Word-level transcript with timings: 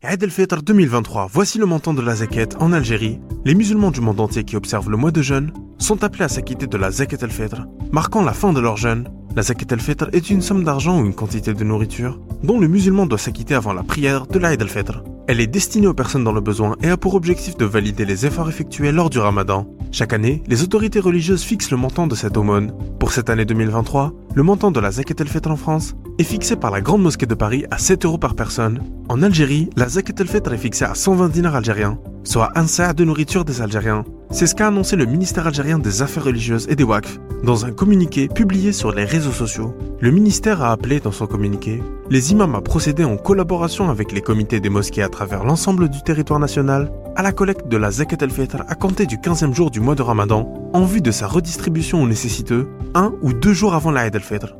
Eid 0.00 0.22
el-Fitr 0.22 0.62
2023, 0.62 1.26
voici 1.26 1.58
le 1.58 1.66
montant 1.66 1.92
de 1.92 2.00
la 2.00 2.14
zakat 2.14 2.50
en 2.60 2.72
Algérie. 2.72 3.18
Les 3.44 3.56
musulmans 3.56 3.90
du 3.90 4.00
monde 4.00 4.20
entier 4.20 4.44
qui 4.44 4.54
observent 4.54 4.90
le 4.90 4.96
mois 4.96 5.10
de 5.10 5.22
jeûne 5.22 5.52
sont 5.78 6.04
appelés 6.04 6.22
à 6.22 6.28
s'acquitter 6.28 6.68
de 6.68 6.76
la 6.76 6.92
zakat 6.92 7.16
el-Fitr, 7.20 7.66
marquant 7.90 8.22
la 8.22 8.32
fin 8.32 8.52
de 8.52 8.60
leur 8.60 8.76
jeûne. 8.76 9.08
La 9.34 9.42
zakat 9.42 9.74
el-Fitr 9.74 10.08
est 10.12 10.30
une 10.30 10.40
somme 10.40 10.62
d'argent 10.62 11.00
ou 11.00 11.04
une 11.04 11.16
quantité 11.16 11.52
de 11.52 11.64
nourriture 11.64 12.20
dont 12.44 12.60
le 12.60 12.68
musulman 12.68 13.06
doit 13.06 13.18
s'acquitter 13.18 13.56
avant 13.56 13.72
la 13.72 13.82
prière 13.82 14.28
de 14.28 14.38
l'Eid 14.38 14.62
el-Fitr. 14.62 15.02
Elle 15.30 15.42
est 15.42 15.46
destinée 15.46 15.86
aux 15.86 15.92
personnes 15.92 16.24
dans 16.24 16.32
le 16.32 16.40
besoin 16.40 16.74
et 16.82 16.88
a 16.88 16.96
pour 16.96 17.14
objectif 17.14 17.54
de 17.58 17.66
valider 17.66 18.06
les 18.06 18.24
efforts 18.24 18.48
effectués 18.48 18.92
lors 18.92 19.10
du 19.10 19.18
ramadan. 19.18 19.66
Chaque 19.92 20.14
année, 20.14 20.42
les 20.46 20.62
autorités 20.62 21.00
religieuses 21.00 21.42
fixent 21.42 21.70
le 21.70 21.76
montant 21.76 22.06
de 22.06 22.14
cette 22.14 22.38
aumône. 22.38 22.72
Pour 22.98 23.12
cette 23.12 23.28
année 23.28 23.44
2023, 23.44 24.14
le 24.34 24.42
montant 24.42 24.70
de 24.70 24.80
la 24.80 24.90
zakat 24.90 25.16
el-Fitr 25.18 25.50
en 25.50 25.56
France 25.56 25.94
est 26.18 26.24
fixé 26.24 26.56
par 26.56 26.70
la 26.70 26.80
Grande 26.80 27.02
Mosquée 27.02 27.26
de 27.26 27.34
Paris 27.34 27.66
à 27.70 27.76
7 27.76 28.06
euros 28.06 28.16
par 28.16 28.36
personne. 28.36 28.80
En 29.10 29.22
Algérie, 29.22 29.68
la 29.76 29.90
zakat 29.90 30.14
el-Fitr 30.18 30.54
est 30.54 30.56
fixée 30.56 30.86
à 30.86 30.94
120 30.94 31.28
dinars 31.28 31.56
algériens, 31.56 31.98
soit 32.24 32.50
un 32.54 32.64
tiers 32.64 32.94
de 32.94 33.04
nourriture 33.04 33.44
des 33.44 33.60
Algériens. 33.60 34.06
C'est 34.30 34.46
ce 34.46 34.54
qu'a 34.54 34.68
annoncé 34.68 34.94
le 34.94 35.06
ministère 35.06 35.46
algérien 35.46 35.78
des 35.78 36.02
Affaires 36.02 36.24
religieuses 36.24 36.66
et 36.68 36.76
des 36.76 36.84
WACF 36.84 37.18
dans 37.44 37.64
un 37.64 37.72
communiqué 37.72 38.28
publié 38.28 38.72
sur 38.72 38.92
les 38.92 39.04
réseaux 39.04 39.32
sociaux. 39.32 39.74
Le 40.00 40.10
ministère 40.10 40.62
a 40.62 40.70
appelé 40.70 41.00
dans 41.00 41.12
son 41.12 41.26
communiqué 41.26 41.82
les 42.10 42.32
imams 42.32 42.54
à 42.54 42.60
procéder 42.60 43.04
en 43.04 43.16
collaboration 43.16 43.88
avec 43.88 44.12
les 44.12 44.20
comités 44.20 44.60
des 44.60 44.68
mosquées 44.68 45.02
à 45.02 45.08
travers 45.08 45.44
l'ensemble 45.44 45.88
du 45.88 46.02
territoire 46.02 46.40
national 46.40 46.92
à 47.16 47.22
la 47.22 47.32
collecte 47.32 47.68
de 47.68 47.76
la 47.78 47.90
zakat 47.90 48.18
el-Fitr 48.20 48.64
à 48.68 48.74
compter 48.74 49.06
du 49.06 49.16
15e 49.16 49.54
jour 49.54 49.70
du 49.70 49.80
mois 49.80 49.94
de 49.94 50.02
Ramadan 50.02 50.70
en 50.74 50.84
vue 50.84 51.00
de 51.00 51.10
sa 51.10 51.26
redistribution 51.26 52.02
aux 52.02 52.06
nécessiteux 52.06 52.68
un 52.94 53.14
ou 53.22 53.32
deux 53.32 53.54
jours 53.54 53.74
avant 53.74 53.90
l'Aïd 53.90 54.14
el-Fitr. 54.14 54.54